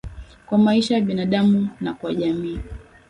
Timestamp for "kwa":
0.45-0.57, 1.93-2.15